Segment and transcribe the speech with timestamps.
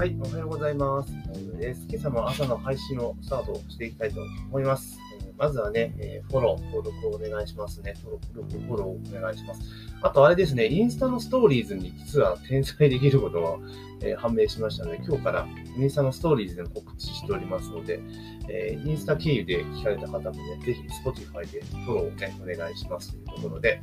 [0.00, 1.12] はい、おはようございます。
[1.28, 4.98] 大丈です今朝も朝の配信をスタートしていきたいと思います。
[5.22, 7.92] えーまずはね、えーフォロー、登録をお願いしますね。
[8.02, 9.60] 登録、フォローをお願いします。
[10.00, 13.58] あとあれですね、インスタのストーリーズに実は転載できることが、
[14.00, 18.00] えー判明しましたので、今日からインスタのストーリーズでも告知しておりますので、
[18.48, 23.82] えインスタ経由で聞かれた方もね、ぜひ Spotify でフォローをね、お願いしますというところで、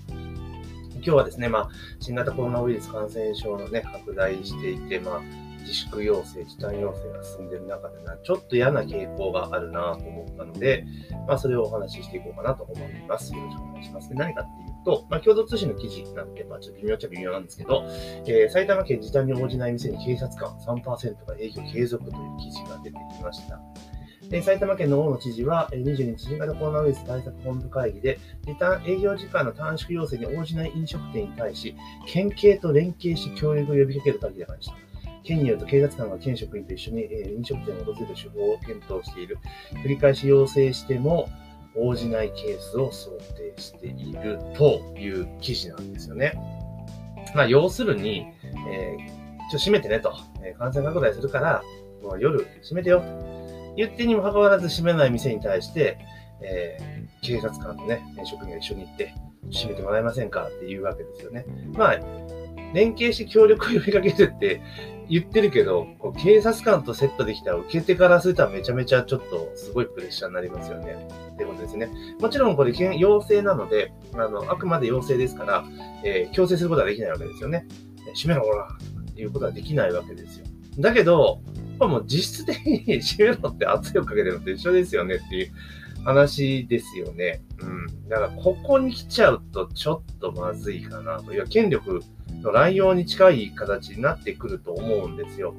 [0.93, 5.21] 今日はですね、まあ、新型コロナウイルス感染症のね、拡大していて、まあ、
[5.68, 10.86] 自粛要請、時短要請が進んでいる中でな、ちょっと嫌な傾向があるなと思ったので、
[11.28, 13.34] まあ、それをお話ししていこうかなと思います。
[13.36, 14.10] よろしくお願いします。
[14.10, 17.84] で何かっていうと、まあ、共同通信の記事なんで、まあ、ちょっと微妙っちゃ微妙なんですけど、
[18.26, 23.60] えー埼玉県時短に応じない店に警察官3%が営業継続という記事が出てきました。
[24.29, 31.76] で埼玉県の大野知事は、22日、新型コロナウイルス対策本部会議で、時短営業時間の短縮要請に応じない飲食店に対し、
[32.06, 34.86] 県警と連携して協力を呼びかけると明らかにした。
[35.23, 39.38] 県によると警察官が県職員と一緒に、え飲食店を訪れる手法を検討している。
[39.84, 41.30] 繰り返し要請しても
[41.76, 46.34] 応じないケースを想定しているという記事なんですよね。
[47.36, 48.26] まあ、要するに、
[48.70, 49.18] えー
[49.50, 51.64] ちょ閉めてねと、え感染拡大するから、
[52.04, 55.98] もう夜閉めてよと言ってにもかかわらず閉めない店に対して、
[56.42, 59.14] えー警察官とね、職員が一緒に行って、
[59.52, 61.46] 閉めてもらえませんかっていうわけですよね。
[61.74, 62.00] まあ、
[62.74, 64.62] 連携して協力を呼びかけるって
[65.09, 71.08] 言ってるけど、こう警察官とセットできたら受け手からするとめちゃめちゃちょっとすごいプレッシャーになりますよね。
[71.33, 71.89] ってことですね。
[72.19, 75.66] もちろんこれ要請なので、あの、あくまで要請ですから、
[76.03, 77.66] えー強制することはできないわけですよね。
[78.16, 78.67] 閉めろ、ほら
[79.11, 80.45] っていうことはできないわけですよ。
[80.80, 81.41] だけど、
[81.80, 85.52] まあもう実質的に 閉めろって圧力かけてるのと一緒ですよねっていう
[86.08, 87.41] 話ですよね。
[87.59, 88.08] うん。
[88.08, 91.33] だから、ここに来ちゃうとちょっとまずいかなと。
[91.33, 92.02] いや、権力
[92.41, 95.53] の乱用に近い形になってくると思うんですよ。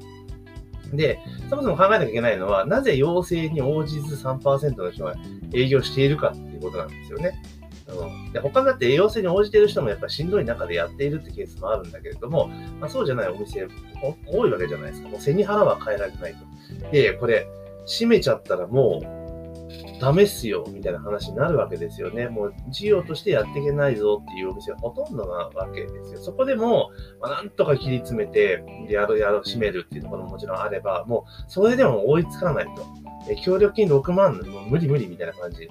[0.91, 1.19] で、
[1.51, 5.13] そもそも考えなきゃいけないのは、なぜ要請に応じず3%の人が
[5.53, 7.39] 営業しているかっていうことなんですよね。
[7.87, 12.47] うん、で他だって要請に応じている人もやっぱしんどい中でやっているってケースもあるんだけれども、
[12.79, 13.67] まあ、そうじゃないお店
[14.27, 15.09] 多いわけじゃないですか。
[15.09, 16.91] もう背に腹は変えられないと。
[16.91, 17.47] で、これ、
[17.85, 19.18] 閉めちゃったらもう、
[19.99, 22.27] ダメっすよ、みたいな話になるわけですよね。
[22.27, 26.19] もう、事業としてやっていけないぞっていうお店がほとんどなわけですよ。
[26.21, 32.85] そこでも、まあ、なんとか切り詰めて、やるやる、閉めるっていうところももちろんあれば、もう、それでも追いつかないと。
[33.29, 35.69] え協力金6万、もう無理無理みたいな感じ。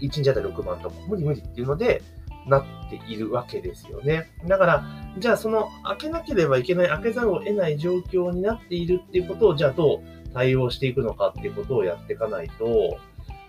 [0.00, 2.02] 1日あたり6万とか、無理無理っていうので、
[2.46, 4.30] なっているわけですよね。
[4.46, 4.84] だから、
[5.18, 12.98] じゃあその開けなければいけない、開けざるを得ない状況になっているっていうことを、じゃあどう対応していくのかっていうことをやっていかないと、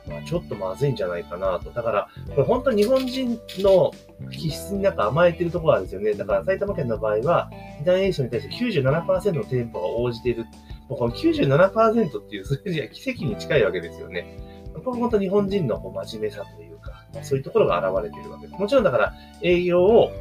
[0.07, 1.71] まあ、ちょっとまずいんじゃないかなと。
[1.71, 3.91] だから、これ本当に日本人の
[4.31, 6.13] 気質になんか甘えてるところなんですよね。
[6.13, 7.49] だから埼玉県の場合は、
[7.79, 10.45] 時短営業に対して97%の店舗が応じている。
[10.89, 14.37] もうこの97%っていう数字は奇跡に近いわけですよね。
[14.83, 18.59] これ本当日本人のこう真面目さというか、まあそういうところが現れているわけです。
[18.59, 20.11] もちろんだから営業を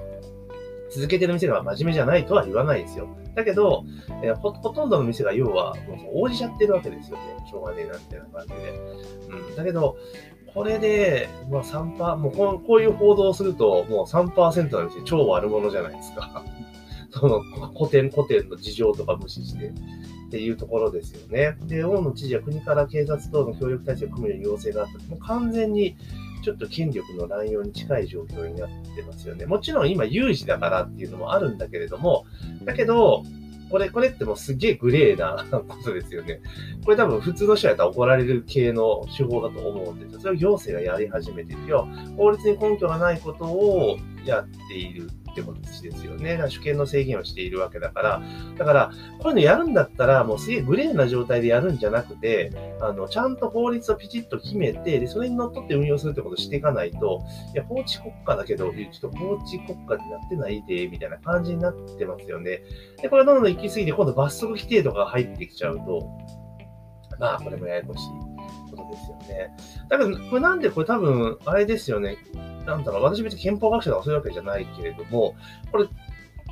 [0.95, 3.09] 続けてる店が真面目じゃないとは言わないですよ。
[3.35, 3.85] だけど、
[4.23, 7.23] えーほとんどの店が要はもう応じちゃってるわけですよね。
[7.49, 8.71] しょうがねえなみたいな感じで。
[9.49, 9.57] うん。
[9.57, 9.97] だけど、
[10.53, 16.45] これで、まあ3%、もうこうこういう報道をすると、もう3%の店超悪者じゃないですか。
[17.11, 17.41] その
[17.75, 19.73] 古典、古典の事情とか無視して。
[20.33, 21.59] っていうところですよね。
[21.67, 24.99] で、大野知事は国から警察との協力体制を組むように要請があった。
[25.11, 25.95] もう完全に
[26.43, 29.47] ちょっと権力の乱用に近い状況になってますよね。
[29.47, 32.27] もちろん今有事だからっていうのもあるんだけれども、
[32.65, 33.25] だけど、
[33.71, 36.41] これ、これってもうすげえグレーなことですよね。
[36.85, 40.21] これ多分普通の人やったら怒られる系の手法だと思うんですよ。
[40.21, 41.89] それを行政がやり始めているよ。
[42.19, 46.33] 法律に根拠がないことをやっているってことですよね。
[46.33, 48.23] だから主権の制限をしているわけだから。
[48.57, 57.23] だから、こういうのやるんだったら、もうすげえグレーな状態でやるんじゃなくて、あの、ちゃんと法律をピチッと決めて、で、それにのっとって運用するってことをしていかないと、
[57.55, 62.63] いや、法治国家だけど、ちょっと法治国家になってないで、みたいな感じになってますよね。
[63.01, 66.09] で、これどんどん行き過ぎて、今度罰則規定とか入ってきちゃうと、
[67.19, 68.32] まあ、これもややこしい
[68.93, 69.55] ですよね。
[69.89, 72.17] だけど、これなんで、これ多分、あれですよね。
[72.67, 75.35] なんだろう、私別に憲法学者とかそういうわけじゃないけれども、
[75.71, 75.89] これ、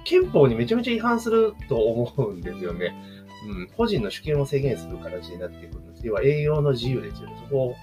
[0.05, 2.95] 憲法にめちゃめちゃ違反すると思うんですよね。
[3.47, 6.07] うん、個人の主権を制限する形になってくるんです。
[6.07, 7.37] 要は栄養の自由ですよね。
[7.39, 7.75] そこを、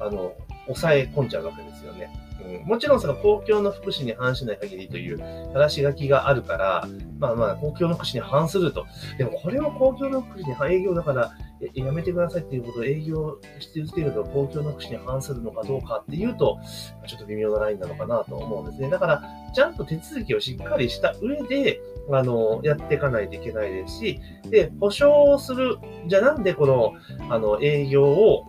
[0.00, 0.32] あの、
[0.66, 2.10] 抑え込んじゃうわけですよね。
[2.44, 5.18] うん、もちろんその公共の福祉に反しない限りという
[5.54, 6.88] 正し書きがあるから、
[7.18, 8.86] まあまあ公共の福祉に反すると。
[9.18, 11.32] でもこれは公共の福祉に反営業だから、
[11.72, 16.58] やめてくださいっていうことを営業し続けると公共の福祉に反するのかどうかっていうと、
[17.06, 18.90] ちょっと微妙なラインなのかなと思うんですね。
[18.90, 19.22] だから、
[19.54, 21.80] ちゃんと手続きをしっかりした上で、
[22.10, 24.20] あの、やっていかないといけないですし、
[24.50, 26.92] で、保証する、じゃあなんでこの、
[27.30, 28.44] あの、営業を、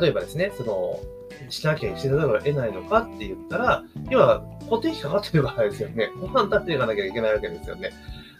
[0.00, 1.00] 例えばですね、その、
[1.48, 6.10] しなきゃしざるを得ないのかって言ったら、要は固定費かかってるからですよね。
[6.20, 7.90] ご飯食っていかなきゃいけないわけですよね。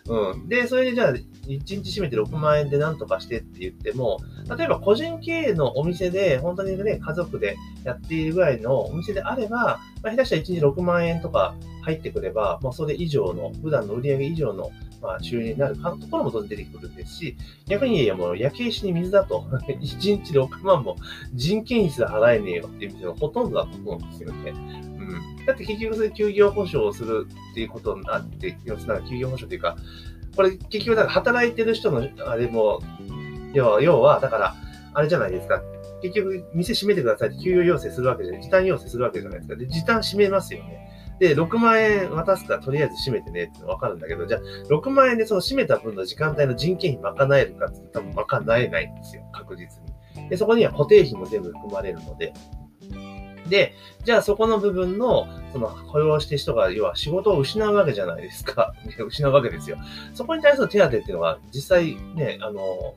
[0.07, 0.49] うん。
[0.49, 4.19] で、それでじゃあ、1日閉めて6万円で何とかしてって言っても、
[4.57, 14.71] 例えば個人経営のお店で、本当にね、家族でやっているぐらいのお店であれば、まあ、下手したら1日6万円とか入ってくれば、もうそれ以上の、普段の売り上げ以上の
[15.01, 17.37] まあ、収入になるかのところも当然出てくるんですし、
[17.67, 20.97] 逆にいやもう焼け石に水だと、 1日6万も
[21.35, 24.51] 人件費すら払えねえよっていう店がほとんどだと思うんですよね。
[24.51, 25.47] うん。
[25.47, 29.77] だって結局それ休業保障をするっていうことになって、要するに休業保障というか、
[30.37, 32.81] これ結局だか働いてる人の、あれも、
[33.53, 34.55] 要は、要は、だから、
[34.95, 35.61] あれじゃないですか。
[36.03, 39.57] 結局、店閉めてくださいって休業要請するわけじゃない、時短要請するわけじゃないですか。
[39.57, 40.89] で、時短閉めますよね。
[41.21, 44.41] で、6万円渡すからとりあえず閉めてねってわかるんだけど、じゃあ、
[44.73, 49.83] 6万円でその閉めた分の時間帯の人件費賄えるかって多分賄えないんですよ、確実
[50.17, 50.31] に。
[50.31, 52.33] で、そこには固定費も全部含まれるので。
[53.49, 53.75] で、
[54.05, 58.73] じゃあそこの部分の、その雇用して人が、要は仕事を失うわけじゃないですか。
[59.07, 59.77] 失うわけですよ。
[60.15, 62.95] そこに対する手当っていうのは、実際ね、あの、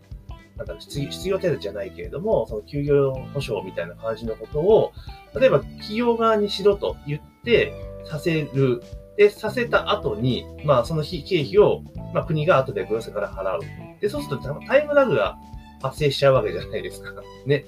[0.56, 4.94] なんか失業手当じゃないけれども、その休業保障みたいな感じのことを、
[5.38, 7.74] 例えば企業側にしろと言って、
[8.06, 8.82] させる。
[9.18, 11.84] で、させた後に、まあ、その日、経費を、
[12.14, 13.62] まあ、国が後で行政から払う。
[14.00, 15.38] で、そうするとタイムラグが
[15.82, 17.12] 発生しちゃうわけじゃないですか。
[17.46, 17.66] ね。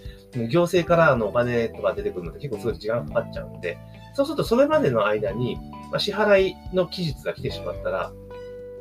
[0.50, 3.78] 行政からのお金とか出てくるので結構すごい時間かかっちゃうんで、
[4.14, 5.58] そうするとそれまでの間に、
[5.92, 8.12] まあ、支払いの期日が来てしまったら、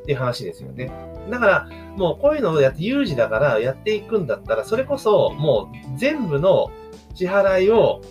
[0.04, 0.90] っていう話ですよね。
[1.30, 6.70] だから、もうこういうのをやって有事だからやっていくんだったら、それこそもう全部の
[7.14, 8.02] 支払いを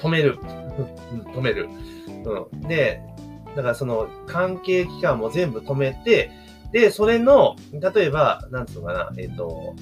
[0.00, 0.38] 止める。
[1.34, 1.68] 止める。
[2.52, 2.60] うん。
[2.62, 3.02] で、
[3.56, 6.30] だからその関係機関も全部止めて、
[6.72, 9.74] で、それの、例えば、なんつうのかな、えっ、ー、と、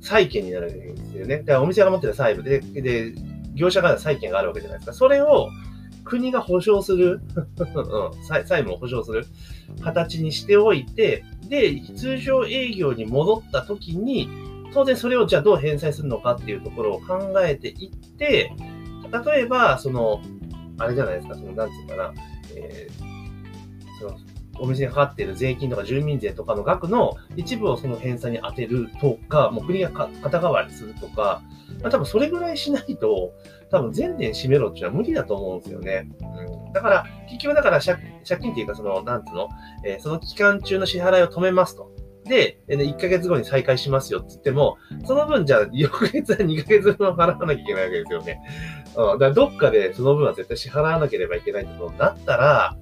[0.00, 1.38] 債権になるわけですよね。
[1.38, 3.14] だからお店が持ってる債務で、で、
[3.54, 4.92] 業者から債権があるわけじゃないですか。
[4.92, 5.48] それを
[6.04, 9.26] 国が保証する、 うん、債務を保証する
[9.82, 14.28] 形にしておいて、で、通常営業に戻った時に、
[14.72, 18.52] 当然それをじゃあどう返済するのかっていうところを考えていって、
[19.26, 20.22] 例えば、その、
[20.78, 22.14] あれじゃないですか、その、なんていうかな、
[22.56, 24.18] えー、その、
[24.58, 31.42] お店にかかっている税金とか住民税とかの額の一部をその返済に当てるとか、もう国が肩代わりするとか、
[31.82, 33.32] まあ、多分それぐらいしないと、
[33.70, 36.08] 多分全年締めろっていうのは無理だと思うんですよね。
[36.20, 39.48] うん、だから、結局だから借金っていうか、その、なんつうの、
[39.84, 41.90] えー、その期間中の支払いを止めますと。
[42.24, 44.76] で、1ヶ月後に再開しますよって言っても、
[45.06, 48.40] その分じゃあ、翌月は2ヶ月分払わなきゃいけないわけですよね。
[48.96, 49.18] うん。
[49.18, 52.76] だからどっかでその分は絶対支払わなければいけないってことになったら、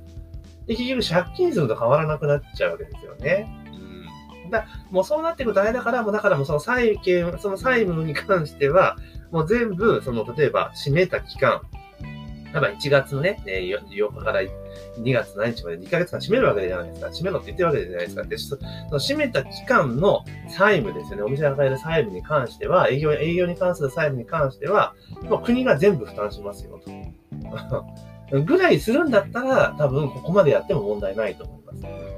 [0.67, 3.49] 結局借金すると変わらなくなっちゃうわけですよね。
[4.45, 4.51] うん。
[4.51, 8.97] だもうそうなってくるとあれだから、もうだからもうその債権、その債務に関しては、
[9.31, 11.63] もう全部、その、例えば、閉めた期間、
[12.53, 17.11] 例えば1月のね、8日から2月何日まで2ヶ月間閉めるわけじゃないですか。
[17.11, 18.23] 閉めろって言ってるわけじゃないですか。
[18.25, 18.57] で、そ
[18.91, 21.23] の閉めた期間の債務ですよね。
[21.23, 26.81] お店が抱える債務に関しては、営業、営業に関する債務に関しては、もう国が全部負担しますよ、
[28.31, 28.41] と。
[28.43, 32.11] ぐらいするんだったら、多分ここまでやっても問題ないと思います。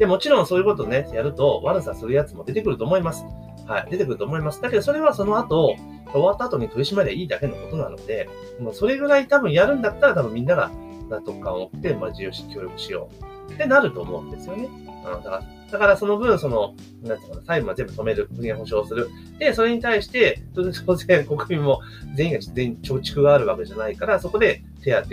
[0.00, 3.22] で、もちろんそういうことね、やると悪さするやつも出てくると思います。
[3.66, 4.62] はい、出てくると思います。
[4.62, 5.76] だけど、それはその後、
[6.12, 8.28] 終わった後に取り締まりゃいいだけのことなので、
[8.60, 10.70] もうそれぐらい多分やるんだったら多分みんなが
[11.08, 13.10] 納得感を持って、まあ、自由し協力しよ
[13.48, 14.64] うってなると思うんですよね。
[14.64, 19.08] うん、だから、だからその分、その、なんていうかな、債務は全部止める、国が保証する。
[19.38, 21.80] で、それに対して、当然国民も
[22.14, 25.08] 全員が全員貯蓄があるわけじゃないから、そこで手当、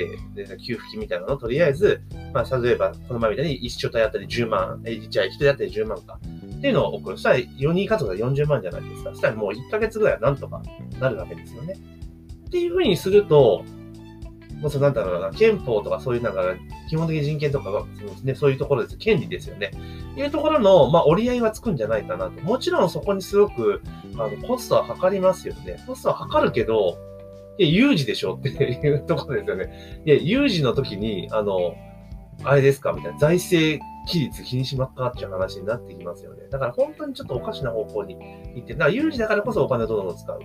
[0.57, 2.01] 給付金みたいなのをとりあえず、
[2.33, 6.19] まあ、例えば、この前みたいに一緒体当たり10万、え、じゃあ一人当たり10万か。
[6.57, 7.17] っていうのを送る。
[7.17, 9.09] そしたら4人家族で40万じゃないですか。
[9.11, 10.61] そしたらもう1ヶ月ぐらいはなんとか
[10.99, 11.75] なるわけですよね。
[12.47, 13.63] っていうふうにすると、
[14.59, 16.41] もうそのなんだろうな、憲法とかそういうなんか、
[16.89, 17.85] 基本的人権とかが、
[18.23, 18.97] ね、そういうところです。
[18.97, 19.71] 権利ですよね。
[20.17, 22.41] いうところの、まあ、折り合いはつくんじゃないかなと。
[22.41, 23.81] もちろんそこにすごく、
[24.17, 25.83] あの、コストは測りますよね。
[25.85, 26.97] コストは測るけど、
[27.59, 30.01] いや、有事でしょっていうところですよね。
[30.05, 31.75] いや、有事の時に、あの、
[32.43, 32.93] あれですか？
[32.93, 33.19] みたいな。
[33.19, 36.47] 財政規律気にしまっかっていう話になってきますよね。
[36.49, 38.15] だから本当にちょっとおかしな方向に
[38.55, 40.39] 行って、だから有事だからこそお金をどんどん使う。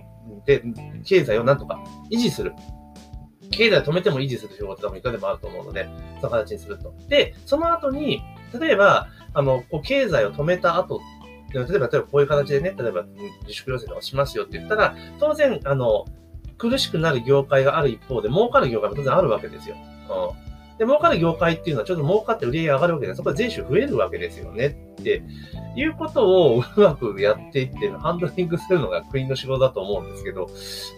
[0.45, 0.63] で、
[1.05, 2.53] 経済をなんとか維持する。
[3.51, 5.87] 経済を止めても維持する仕事もいかでもあると思うので、
[6.19, 6.93] その形にすると。
[7.07, 8.21] で、その後に、
[8.59, 11.01] 例えば、あの、こう経済を止めた後
[11.53, 13.03] 例えば、例えばこういう形でね、例えば
[13.43, 16.05] 自粛要請とかしますよって言ったら、当然、あの、
[16.57, 19.75] 苦しくなる業界がある一方で、儲かる業界も当然あるわけですよ。
[20.35, 20.42] うん
[20.77, 25.23] で、儲かる業界っていうのはちょっと儲かって売り上げ上がるわけで、そこで税収増えるわけですよねって
[25.75, 30.49] いうことをうまくやっていって、ハンドリングするのが国の仕事だと思うんですけど、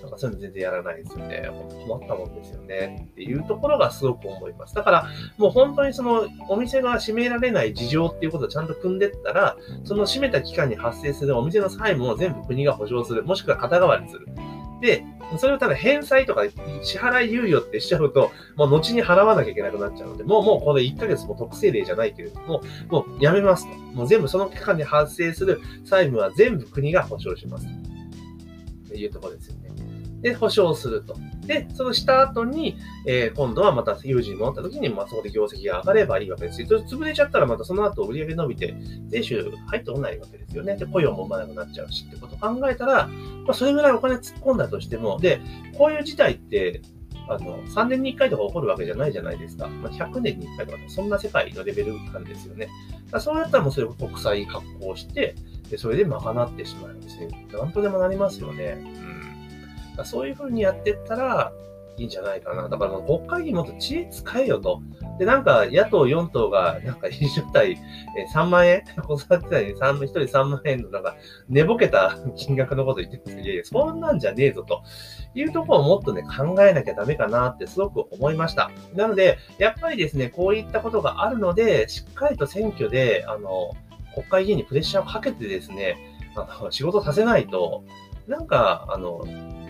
[0.02, 1.50] なんかそういうの全然やらないですよね。
[1.88, 3.08] 困ったもんですよね。
[3.12, 4.76] っていうところがすごく思います。
[4.76, 14.28] だから、もう本当にそのお店が閉められない事情っていうことをちゃんと組んでったら、その閉めた期間に発生するお店の債務を全部国が保証する、もしくは肩代わりする。
[14.86, 15.04] で、
[15.40, 16.44] それをただ返済とか
[16.84, 23.76] 支払い猶予ってしちゃうと、もう後に払わなきゃいけなくなっちゃうので、もうもうこの1ヶ月も特性例じゃないけれども、もうやめますと。
[23.76, 27.66] もう全部その期間に発生する債務は全部国が保証します。
[28.88, 29.65] というところですよね。
[30.22, 31.16] で、保証すると。
[31.46, 38.76] で、そのした後に、えー、今度はまた有事に戻った時に、まあ、そこで業績が上がればいいわけですし、潰れちゃったらまたその後売り上げ伸びて、
[39.08, 40.76] 税収入ってこないわけですよね。
[40.76, 45.42] で、雇用も生まなくなっちゃうしってことを考えたら、まあ、それぐらいお金突っ込んだとしても、で、
[45.78, 46.82] こういう事態って、
[47.28, 49.68] あの、3年に1回とか起こるわけじゃないじゃないですか。
[49.68, 52.70] まあ、100年に1回とか、そんな世界のレベル感ですよね。
[53.20, 55.36] そうやったらもうそれを国債発行して、
[55.70, 57.48] でそれで賄ってしまうんですね。
[57.52, 58.78] なんとでもなりますよね。
[59.98, 60.06] うん。
[60.06, 61.52] そういうふうにやってったら、
[61.98, 62.68] いいんじゃないかな。
[62.68, 64.82] だから国会議員もっと知恵使えよと。
[65.18, 67.78] で、なんか野党4党が、なんか飲食代
[68.34, 71.16] 3万円子育て代に1人3万円のなんか
[71.48, 74.84] 寝ぼけた 金額のこと言ってるんですけど、いやいや、そんなんじゃねえぞと
[75.34, 78.72] いうところをもっとね、考えなきゃダメかなってすごく思いました。
[78.94, 83.72] なので、やっぱりですね、こういったことがあるので、しっかりと選挙で、あの、
[84.14, 85.96] 国会議員にプレッシャーをかけてですね、
[86.36, 87.84] あの仕事させないと、
[88.28, 89.24] なんか、あの、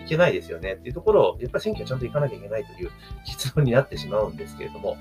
[0.05, 2.91] いけないですよねっていうところを、やっぱり選挙ちゃんと行かなきゃいけないという
[3.25, 4.97] 結論になってしまうんですけれども、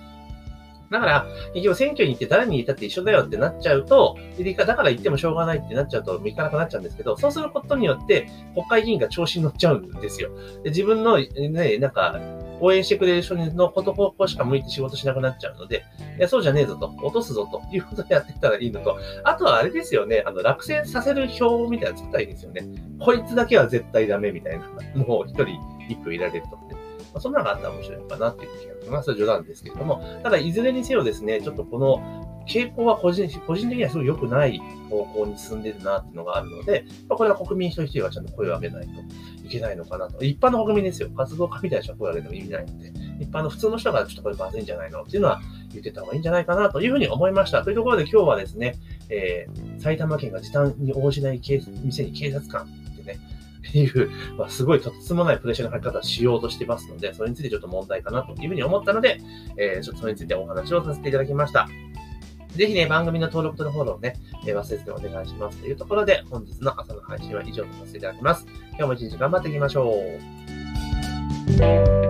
[0.90, 10.30] だから、結局選挙に行って誰にいたって一緒だよってなっちゃうと、だから行ってもしょうがないってなっちゃうと行かなくなっちゃうんですけど、そうすることによって国会議員が調子に乗っちゃうんですよ。
[10.62, 12.20] で自分のね、なんか、
[12.60, 15.84] 応援してくれる人のこと方向しか向いて仕事しなくなっちゃうので、
[16.18, 22.62] いや、そうじゃねえぞと、落とすぞということでやっていったらいいのと、あとはあれですよね、あの、落選させる表みたいなの作ったらいいんですよね。
[22.98, 25.58] こいつだけは絶対ダメみたいな、もう一人
[25.88, 26.56] 一票いられると。
[27.14, 29.14] まあ、そんなのがあったら面白いのかなっていう気がします。
[29.14, 38.90] 冗談ですけれども、ただいずれにせよですね、ちょっとこの傾向は個人個人的にはすごい良くない方向に進んでるなっていうのがあるので、まあ、これは国民一人一人がちゃんと声を上げないと
[39.44, 40.24] いけないのかなと。
[40.24, 41.10] 一般の国民ですよ。
[41.10, 47.62] 活動家みたいな人は声を上げても意味ないので、一般の普通の人がちょっとこれまずいんじゃないのっていうのは言ってた方がいいんじゃないかなというふうに思いました。
[47.62, 48.76] というところで今日はですね、
[49.10, 53.18] えー、埼玉県が時短に応じない店に警察官ってね
[53.72, 59.20] いう、まあ、すごいとてつもないプレッシャーのかけ方をしようとしてますので、それについてちょっと問題かなというふうに思ったので、
[59.58, 61.68] えー、ちょっとそれについてお話をさせていただきました。
[62.56, 68.46] ぜひね、番組の登録とのフォローね、えー、忘れずにお願いしますというところで、本日の朝の配信は以上とさせていただきます。
[68.70, 72.03] 今日も一日頑張っていきましょう。